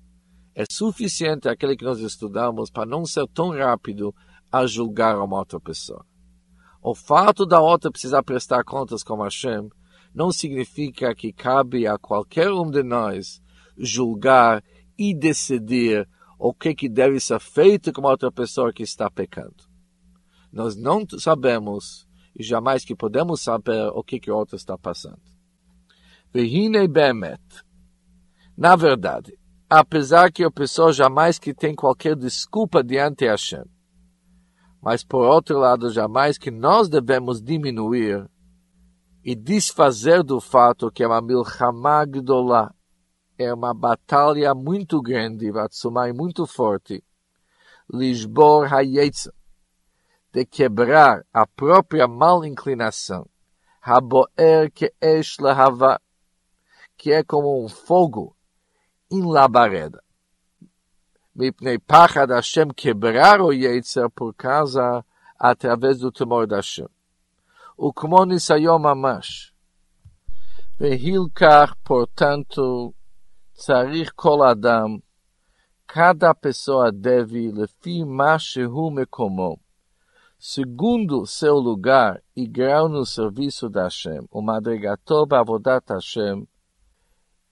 é 0.54 0.62
suficiente 0.70 1.48
aquele 1.48 1.76
que 1.76 1.84
nós 1.84 1.98
estudamos 1.98 2.70
para 2.70 2.86
não 2.86 3.04
ser 3.04 3.26
tão 3.34 3.50
rápido 3.50 4.14
a 4.52 4.66
julgar 4.66 5.18
uma 5.18 5.38
outra 5.38 5.58
pessoa. 5.58 6.04
O 6.82 6.94
fato 6.94 7.46
da 7.46 7.60
outra 7.60 7.90
precisar 7.90 8.22
prestar 8.22 8.64
contas 8.64 9.02
com 9.02 9.22
Hashem 9.22 9.70
não 10.14 10.30
significa 10.30 11.14
que 11.14 11.32
cabe 11.32 11.86
a 11.86 11.96
qualquer 11.96 12.50
um 12.50 12.70
de 12.70 12.82
nós 12.82 13.40
julgar 13.78 14.62
e 14.98 15.14
decidir 15.14 16.06
o 16.38 16.52
que, 16.52 16.74
que 16.74 16.88
deve 16.88 17.18
ser 17.18 17.40
feito 17.40 17.92
com 17.92 18.02
outra 18.02 18.30
pessoa 18.30 18.72
que 18.72 18.82
está 18.82 19.10
pecando. 19.10 19.64
Nós 20.52 20.76
não 20.76 21.06
sabemos 21.18 22.06
e 22.38 22.42
jamais 22.42 22.84
que 22.84 22.94
podemos 22.94 23.40
saber 23.40 23.90
o 23.94 24.02
que, 24.02 24.20
que 24.20 24.30
a 24.30 24.34
outra 24.34 24.56
está 24.56 24.76
passando. 24.76 25.20
Vehine 26.32 26.88
bemet. 26.88 27.40
Na 28.56 28.74
verdade, 28.76 29.38
apesar 29.68 30.32
que 30.32 30.44
a 30.44 30.50
pessoa 30.50 30.92
jamais 30.92 31.38
que 31.38 31.54
tem 31.54 31.74
qualquer 31.74 32.16
desculpa 32.16 32.82
diante 32.82 33.24
de 33.24 33.30
Hashem, 33.30 33.64
mas 34.82 35.04
por 35.04 35.24
outro 35.24 35.60
lado, 35.60 35.90
jamais 35.90 36.36
que 36.36 36.50
nós 36.50 36.88
devemos 36.88 37.40
diminuir 37.40 38.28
e 39.24 39.36
desfazer 39.36 40.24
do 40.24 40.40
fato 40.40 40.90
que 40.90 41.04
é 41.04 41.06
uma 41.06 42.74
é 43.38 43.54
uma 43.54 43.72
batalha 43.72 44.52
muito 44.54 45.00
grande, 45.00 45.52
vatsumai 45.52 46.12
muito 46.12 46.46
forte, 46.46 47.02
lisbor 47.88 48.72
hayetza, 48.72 49.32
de 50.32 50.44
quebrar 50.44 51.24
a 51.32 51.46
própria 51.46 52.08
mal 52.08 52.44
inclinação, 52.44 53.28
haboer 53.80 54.70
que 54.72 54.92
esh 55.00 55.36
que 56.96 57.12
é 57.12 57.22
como 57.22 57.64
um 57.64 57.68
fogo 57.68 58.36
em 59.10 59.24
labareda. 59.24 60.02
Mipnei 61.34 61.78
Pachad 61.78 62.30
Hashem 62.30 62.68
quebrar 62.68 63.40
o 63.40 63.52
Yetzer 63.52 64.10
por 64.10 64.34
causa 64.34 65.04
através 65.38 65.98
do 65.98 66.12
temor 66.12 66.46
de 66.46 66.54
Hashem. 66.54 66.88
O 67.76 67.92
como 67.92 68.24
Nisayom 68.24 68.86
Amash. 68.86 69.52
Vehilkar, 70.78 71.74
portanto, 71.82 72.94
Tzarich 73.54 74.12
Kol 74.14 74.42
Adam, 74.42 75.02
cada 75.86 76.34
pessoa 76.34 76.90
deve, 76.90 77.52
lefi 77.52 78.04
mashehu 78.04 78.90
mekomo, 78.90 79.60
segundo 80.38 81.26
seu 81.26 81.56
lugar 81.56 82.22
e 82.34 82.46
grau 82.46 82.88
no 82.88 83.06
serviço 83.06 83.68
da 83.68 83.84
Hashem, 83.84 84.26
o 84.30 84.42
madrigato 84.42 85.26
avodat 85.30 85.84
Hashem, 85.88 86.48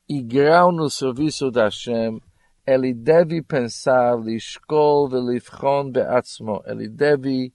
e 0.09 0.23
grau 0.23 0.73
no 0.73 0.91
serviço 0.91 1.51
da 1.51 1.65
Hashem, 1.65 2.21
ele 2.70 2.94
deve 2.94 3.42
pensar, 3.42 4.16
lishkol 4.16 5.10
velifchon 5.10 5.92
beatzmo, 5.92 6.64
ele 6.66 6.90
deve 6.90 7.54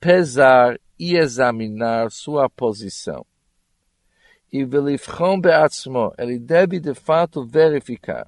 pesar 0.00 0.78
e 0.98 1.16
examinar 1.16 2.10
sua 2.10 2.48
posição. 2.48 3.26
E 4.52 4.64
velifchon 4.64 5.40
beatzmo, 5.40 6.12
ele 6.18 6.38
deve 6.38 6.78
de 6.80 6.94
fato 6.94 7.44
verificar. 7.46 8.26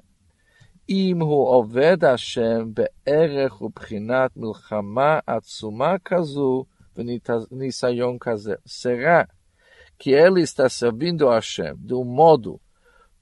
אם 0.91 1.21
הוא 1.21 1.49
עובד 1.49 2.05
השם 2.05 2.71
בערך 2.75 3.63
ובחינת 3.63 4.37
מלחמה 4.37 5.19
עצומה 5.27 5.95
כזו 6.05 6.65
וניסיון 7.51 8.17
כזה. 8.21 8.55
Será 8.67 9.29
que 9.99 10.11
ele 10.11 10.43
está 10.43 10.69
servindo 10.69 11.29
a 11.29 11.35
Hashem 11.35 11.77
de 11.77 11.95
um 11.95 12.05
modo 12.05 12.61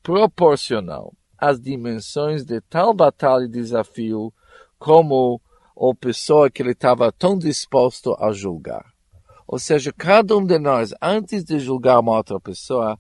proporcional 0.03 1.13
às 1.42 1.60
dimensões 1.60 2.46
de 2.46 2.62
tal 2.62 2.94
batalha 2.94 3.46
e 3.46 3.50
desafio 3.50 4.32
como 4.78 5.42
a 5.76 5.96
pessoa 5.96 6.52
que 6.52 6.62
ele 6.62 6.72
estava 6.72 7.12
tão 7.12 7.38
disposto 7.38 8.16
a 8.20 8.32
julgar. 8.32 8.86
Ou 9.48 9.58
seja, 9.58 9.92
cada 9.92 10.38
um 10.38 10.46
de 10.46 10.60
nós, 10.60 10.94
antes 11.02 11.44
de 11.44 11.60
julgar 11.60 12.00
uma 12.00 12.16
outra 12.16 12.40
pessoa, 12.40 12.98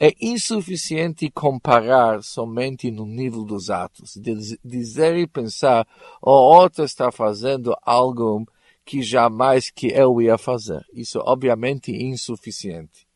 é 0.00 0.12
insuficiente 0.20 1.30
comparar 1.30 2.22
somente 2.22 2.90
no 2.90 3.06
nível 3.06 3.44
dos 3.44 3.70
atos, 3.70 4.18
dizer 4.64 5.16
e 5.16 5.26
pensar, 5.26 5.86
o 6.20 6.30
outro 6.30 6.84
está 6.84 7.12
fazendo 7.12 7.76
algo 7.82 8.44
que 8.84 9.02
jamais 9.02 9.70
que 9.70 9.88
eu 9.88 10.20
ia 10.20 10.36
fazer. 10.36 10.84
Isso 10.92 11.18
é 11.18 11.22
obviamente 11.24 11.92
insuficiente. 11.92 13.06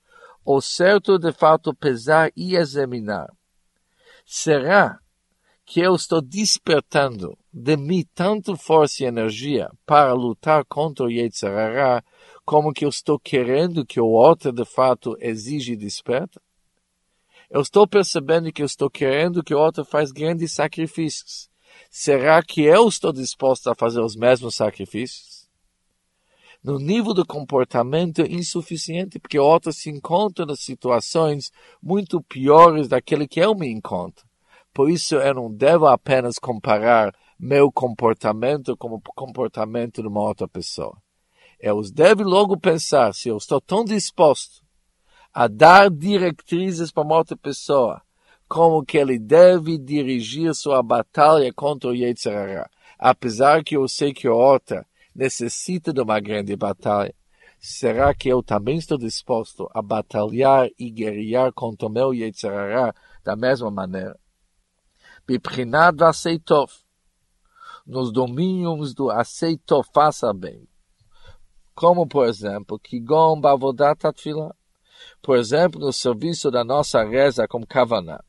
O 0.44 0.60
certo 0.60 1.18
de 1.18 1.32
fato 1.32 1.74
pesar 1.74 2.30
e 2.36 2.54
examinar. 2.54 3.28
Será 4.28 4.98
que 5.64 5.78
eu 5.78 5.94
estou 5.94 6.20
despertando 6.20 7.38
de 7.52 7.76
mim 7.76 8.04
tanto 8.12 8.56
força 8.56 9.04
e 9.04 9.06
energia 9.06 9.70
para 9.86 10.12
lutar 10.12 10.64
contra 10.64 11.06
o 11.06 11.10
Yetzirah 11.10 12.02
como 12.44 12.72
que 12.72 12.84
eu 12.84 12.88
estou 12.88 13.20
querendo 13.20 13.86
que 13.86 14.00
o 14.00 14.06
outro 14.06 14.52
de 14.52 14.64
fato 14.64 15.16
exige 15.20 15.72
e 15.72 15.76
desperta? 15.76 16.40
Eu 17.48 17.60
estou 17.60 17.86
percebendo 17.86 18.52
que 18.52 18.62
eu 18.62 18.66
estou 18.66 18.90
querendo 18.90 19.44
que 19.44 19.54
o 19.54 19.58
outro 19.58 19.84
faz 19.84 20.10
grandes 20.10 20.52
sacrifícios. 20.52 21.48
Será 21.88 22.42
que 22.42 22.62
eu 22.62 22.88
estou 22.88 23.12
disposto 23.12 23.70
a 23.70 23.76
fazer 23.76 24.00
os 24.00 24.16
mesmos 24.16 24.56
sacrifícios? 24.56 25.35
No 26.62 26.78
nível 26.78 27.14
do 27.14 27.24
comportamento 27.24 28.22
é 28.22 28.26
insuficiente, 28.26 29.18
porque 29.18 29.38
o 29.38 29.44
outro 29.44 29.72
se 29.72 29.88
encontra 29.90 30.44
nas 30.44 30.60
situações 30.60 31.50
muito 31.82 32.20
piores 32.22 32.88
daquele 32.88 33.28
que 33.28 33.40
eu 33.40 33.54
me 33.54 33.70
encontro. 33.70 34.26
Por 34.74 34.90
isso 34.90 35.14
eu 35.16 35.34
não 35.34 35.52
devo 35.52 35.86
apenas 35.86 36.38
comparar 36.38 37.14
meu 37.38 37.70
comportamento 37.70 38.76
com 38.76 38.94
o 38.94 39.00
comportamento 39.14 40.02
de 40.02 40.08
uma 40.08 40.20
outra 40.20 40.48
pessoa. 40.48 40.96
Eu 41.58 41.80
devo 41.90 42.22
logo 42.22 42.58
pensar 42.58 43.14
se 43.14 43.28
eu 43.28 43.36
estou 43.36 43.60
tão 43.60 43.84
disposto 43.84 44.62
a 45.32 45.48
dar 45.48 45.90
diretrizes 45.90 46.90
para 46.90 47.04
uma 47.04 47.16
outra 47.16 47.36
pessoa, 47.36 48.02
como 48.48 48.84
que 48.84 48.96
ele 48.96 49.18
deve 49.18 49.78
dirigir 49.78 50.54
sua 50.54 50.82
batalha 50.82 51.52
contra 51.52 51.90
o 51.90 51.94
Yetzirah, 51.94 52.68
apesar 52.98 53.62
que 53.62 53.76
eu 53.76 53.86
sei 53.88 54.12
que 54.14 54.26
a 54.26 54.32
outra 54.32 54.86
necessita 55.16 55.92
de 55.92 56.00
uma 56.00 56.20
grande 56.20 56.54
batalha. 56.54 57.14
Será 57.58 58.14
que 58.14 58.28
eu 58.28 58.42
também 58.42 58.76
estou 58.76 58.98
disposto 58.98 59.68
a 59.74 59.80
batalhar 59.80 60.68
e 60.78 60.90
guerrear 60.90 61.52
contra 61.52 61.88
o 61.88 61.90
meu 61.90 62.12
Yetzirah 62.12 62.94
da 63.24 63.34
mesma 63.34 63.70
maneira? 63.70 64.18
Biprinado 65.26 66.04
aceitov. 66.04 66.70
Nos 67.86 68.12
domínios 68.12 68.94
do 68.94 69.10
aceito 69.10 69.82
faça 69.94 70.32
bem. 70.34 70.68
Como, 71.74 72.06
por 72.06 72.26
exemplo, 72.26 72.80
gom 73.02 73.40
bavodat 73.40 74.06
atfilah 74.06 74.54
por 75.22 75.36
exemplo, 75.36 75.80
no 75.80 75.92
serviço 75.92 76.50
da 76.50 76.64
nossa 76.64 77.04
reza 77.04 77.46
com 77.48 77.64
Kavaná. 77.66 78.22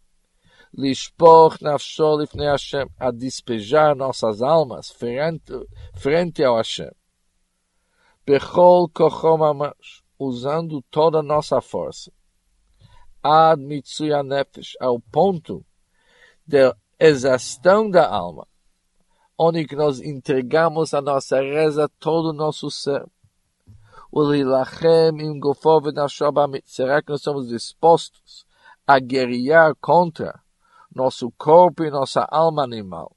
Lishpoch 0.76 1.60
nafsho 1.62 2.28
Hashem, 2.36 2.90
a 3.00 3.12
despejar 3.12 3.96
nossas 3.96 4.42
almas 4.42 4.92
frente, 4.92 5.54
frente 5.96 6.44
ao 6.44 6.58
Hashem. 6.58 6.92
Bechol 8.26 8.90
kochom 8.90 9.44
amash, 9.44 10.04
usando 10.20 10.82
toda 10.92 11.20
a 11.20 11.24
nossa 11.24 11.62
força. 11.62 12.12
Ad 13.24 13.62
mitsuya 13.62 14.24
nefesh, 14.24 14.76
ao 14.80 15.00
ponto 15.00 15.66
da 16.46 16.76
exaustão 17.00 17.90
da 17.90 18.08
alma, 18.10 18.48
onde 19.38 19.66
nós 19.76 20.02
entregamos 20.02 20.94
a 20.94 21.02
nossa 21.02 21.40
reza, 21.40 21.90
todo 22.00 22.30
o 22.30 22.34
nosso 22.34 22.70
ser. 22.70 23.06
Ulilachem 24.12 25.22
im 25.22 25.40
gofov 25.40 25.86
Será 26.66 27.02
que 27.02 27.12
nós 27.12 27.22
somos 27.22 27.50
dispostos 27.50 28.46
a 28.86 29.00
guerrear 29.00 29.76
contra 29.82 30.42
nosso 30.97 31.31
corpo 31.37 31.85
e 31.85 31.91
nossa 31.91 32.27
alma 32.31 32.65
animal? 32.65 33.13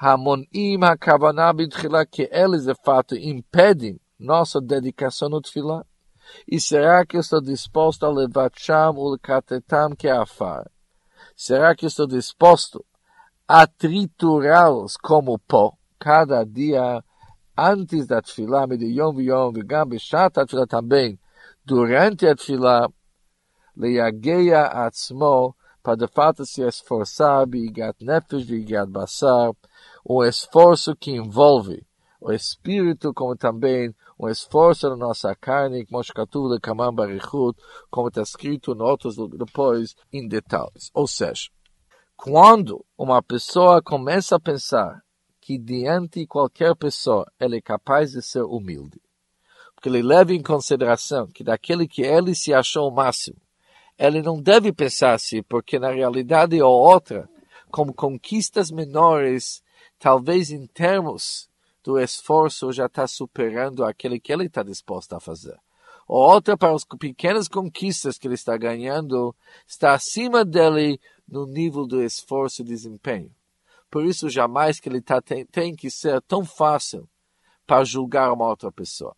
המונעים 0.00 0.84
הכוונה 0.84 1.52
בתחילה 1.52 2.04
que 2.04 2.28
eles 2.30 2.64
de 2.66 2.74
fato 2.84 3.16
impedem 3.16 3.98
nossa 4.20 4.60
dedicação 4.60 5.28
no 5.28 5.40
tefilá? 5.40 5.84
E 6.46 6.60
será 6.60 7.06
que 7.06 7.16
eu 7.16 7.20
estou 7.20 7.40
disposto 7.40 8.04
a 8.04 8.10
levar 8.10 8.50
cham 8.54 8.94
ulkatetam 8.96 9.94
que 9.96 10.08
afar? 10.08 10.70
Será 11.36 11.74
que 11.74 11.86
eu 11.86 11.88
estou 11.88 12.06
disposto 12.06 12.84
a 13.48 13.66
triturá-los 13.66 14.96
como 14.96 15.38
pó 15.38 15.72
cada 15.98 16.44
dia 16.44 17.02
antes 17.56 18.06
da 18.06 18.20
tefilá, 18.20 18.66
de 18.66 18.86
yom 18.86 19.16
ויום 19.16 19.52
וגם 19.54 19.88
בשעת 19.88 20.38
התפילה 20.38 20.66
também, 20.66 21.16
durante 21.64 22.26
a 22.26 22.34
tefilá, 22.34 22.86
ליגע 23.76 24.86
עצמו, 24.86 25.52
para 25.81 25.95
de 25.95 26.07
fato 26.07 26.45
se 26.45 26.61
esforçar, 26.61 27.45
bigat 27.45 27.95
nefesh, 28.03 28.45
bigat 28.45 28.89
basar, 28.89 29.51
um 30.07 30.23
esforço 30.23 30.95
que 30.95 31.11
envolve 31.11 31.85
o 32.19 32.31
espírito, 32.31 33.13
como 33.13 33.35
também 33.35 33.93
um 34.19 34.29
esforço 34.29 34.87
na 34.87 34.95
nossa 34.95 35.35
carne, 35.35 35.87
escatuva 35.99 36.53
de 36.53 36.61
Kamam 36.61 36.93
Barichut, 36.93 37.59
como 37.89 38.09
está 38.09 38.21
escrito 38.21 38.73
em 38.73 38.81
outros 38.81 39.15
depois, 39.15 39.95
em 40.13 40.27
detalhes. 40.27 40.91
Ou 40.93 41.07
seja, 41.07 41.49
Quando 42.15 42.85
uma 42.95 43.23
pessoa 43.23 43.81
começa 43.81 44.35
a 44.35 44.39
pensar 44.39 45.01
que 45.41 45.57
diante 45.57 46.19
de 46.19 46.27
qualquer 46.27 46.75
pessoa 46.75 47.25
ele 47.39 47.57
é 47.57 47.61
capaz 47.61 48.11
de 48.11 48.21
ser 48.21 48.43
humilde, 48.43 49.01
porque 49.73 49.89
ele 49.89 50.03
leva 50.03 50.31
em 50.31 50.43
consideração 50.43 51.25
que 51.25 51.43
daquele 51.43 51.87
que 51.87 52.03
ele 52.03 52.35
se 52.35 52.53
achou 52.53 52.87
o 52.87 52.93
máximo, 52.93 53.41
ele 54.01 54.23
não 54.23 54.41
deve 54.41 54.73
pensar 54.73 55.13
assim, 55.13 55.43
porque 55.43 55.77
na 55.77 55.91
realidade 55.91 56.59
ou 56.59 56.73
outra, 56.73 57.29
como 57.69 57.93
conquistas 57.93 58.71
menores, 58.71 59.61
talvez 59.99 60.49
em 60.49 60.65
termos 60.65 61.47
do 61.83 61.99
esforço 61.99 62.71
já 62.71 62.87
está 62.87 63.05
superando 63.05 63.85
aquele 63.85 64.19
que 64.19 64.33
ele 64.33 64.47
está 64.47 64.63
disposto 64.63 65.13
a 65.13 65.19
fazer. 65.19 65.55
Ou 66.07 66.19
outra 66.19 66.57
para 66.57 66.73
as 66.73 66.83
pequenas 66.83 67.47
conquistas 67.47 68.17
que 68.17 68.27
ele 68.27 68.33
está 68.33 68.57
ganhando, 68.57 69.35
está 69.67 69.93
acima 69.93 70.43
dele 70.43 70.99
no 71.27 71.45
nível 71.45 71.85
do 71.85 72.01
esforço 72.01 72.63
e 72.63 72.65
desempenho. 72.65 73.31
Por 73.89 74.03
isso, 74.03 74.31
jamais 74.31 74.79
que 74.79 74.89
ele 74.89 74.99
tá, 75.01 75.21
tem, 75.21 75.45
tem 75.45 75.75
que 75.75 75.91
ser 75.91 76.19
tão 76.23 76.43
fácil 76.43 77.07
para 77.67 77.83
julgar 77.83 78.33
uma 78.33 78.47
outra 78.47 78.71
pessoa. 78.71 79.15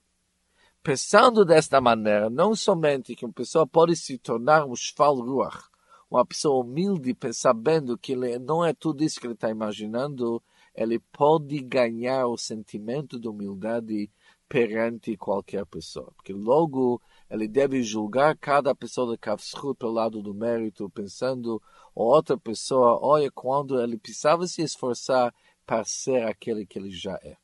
Pensando 0.83 1.45
desta 1.45 1.79
maneira, 1.79 2.29
não 2.29 2.53
somente 2.53 3.15
que 3.15 3.23
uma 3.23 3.31
pessoa 3.31 3.65
pode 3.65 3.95
se 3.95 4.17
tornar 4.17 4.65
um 4.65 4.75
shval 4.75 5.15
ruach, 5.15 5.69
uma 6.11 6.25
pessoa 6.25 6.61
humilde, 6.61 7.15
sabendo 7.31 7.97
que 7.97 8.11
ele 8.11 8.37
não 8.37 8.65
é 8.65 8.73
tudo 8.73 9.01
isso 9.01 9.17
que 9.17 9.25
ele 9.25 9.33
está 9.33 9.49
imaginando, 9.49 10.43
ele 10.75 10.99
pode 10.99 11.57
ganhar 11.61 12.27
o 12.27 12.37
sentimento 12.37 13.17
de 13.17 13.29
humildade 13.29 14.11
perante 14.49 15.15
qualquer 15.15 15.65
pessoa. 15.65 16.11
Porque 16.17 16.33
logo 16.33 17.01
ele 17.29 17.47
deve 17.47 17.81
julgar 17.81 18.37
cada 18.37 18.75
pessoa 18.75 19.13
de 19.13 19.17
Kavschut 19.17 19.79
pelo 19.79 19.93
lado 19.93 20.21
do 20.21 20.33
mérito, 20.33 20.89
pensando 20.89 21.61
outra 21.95 22.37
pessoa, 22.37 22.99
olha 23.01 23.31
quando 23.31 23.81
ele 23.81 23.97
precisava 23.97 24.45
se 24.47 24.61
esforçar 24.61 25.33
para 25.65 25.85
ser 25.85 26.27
aquele 26.27 26.65
que 26.65 26.77
ele 26.77 26.91
já 26.91 27.17
é. 27.23 27.37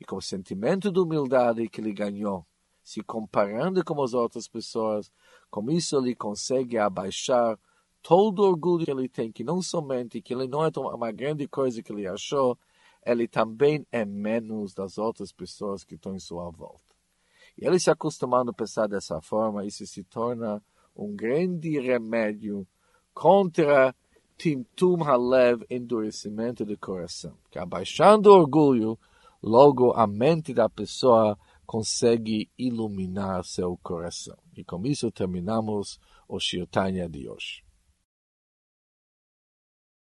E 0.00 0.04
com 0.04 0.16
o 0.16 0.22
sentimento 0.22 0.90
de 0.90 0.98
humildade 0.98 1.68
que 1.68 1.80
ele 1.80 1.92
ganhou, 1.92 2.47
se 2.88 3.02
comparando 3.02 3.84
com 3.84 4.02
as 4.02 4.14
outras 4.14 4.48
pessoas, 4.48 5.12
com 5.50 5.70
isso 5.70 5.94
ele 5.98 6.14
consegue 6.14 6.78
abaixar 6.78 7.58
todo 8.02 8.38
o 8.38 8.46
orgulho 8.48 8.86
que 8.86 8.90
ele 8.90 9.10
tem, 9.10 9.30
que 9.30 9.44
não 9.44 9.60
somente 9.60 10.22
que 10.22 10.32
ele 10.32 10.48
não 10.48 10.64
é 10.64 10.70
uma 10.74 11.12
grande 11.12 11.46
coisa 11.46 11.82
que 11.82 11.92
ele 11.92 12.06
achou, 12.06 12.58
ele 13.04 13.28
também 13.28 13.86
é 13.92 14.06
menos 14.06 14.72
das 14.72 14.96
outras 14.96 15.30
pessoas 15.30 15.84
que 15.84 15.96
estão 15.96 16.14
em 16.14 16.18
sua 16.18 16.48
volta. 16.48 16.96
E 17.58 17.66
ele 17.66 17.78
se 17.78 17.90
acostumando 17.90 18.52
a 18.52 18.54
pensar 18.54 18.86
dessa 18.86 19.20
forma, 19.20 19.66
isso 19.66 19.86
se 19.86 20.02
torna 20.02 20.62
um 20.96 21.14
grande 21.14 21.78
remédio 21.78 22.66
contra 23.12 23.94
Timtum 24.38 25.04
Halev, 25.04 25.62
endurecimento 25.68 26.64
do 26.64 26.78
coração. 26.78 27.34
Que 27.50 27.58
abaixando 27.58 28.30
o 28.30 28.34
orgulho, 28.34 28.98
logo 29.42 29.92
a 29.92 30.06
mente 30.06 30.54
da 30.54 30.70
pessoa 30.70 31.38
consegue 31.68 32.50
iluminar 32.56 33.44
seu 33.44 33.76
coração. 33.82 34.38
E 34.56 34.64
com 34.64 34.86
isso 34.86 35.10
terminamos 35.10 36.00
o 36.26 36.40
Shirtanya 36.40 37.06
de 37.06 37.28
hoje. 37.28 37.62